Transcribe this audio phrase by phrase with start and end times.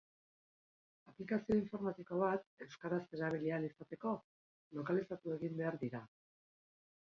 [1.11, 4.15] Aplikazio informatiko bat euskaraz erabili ahal izateko,
[4.81, 6.03] lokalizatu egin behar dira.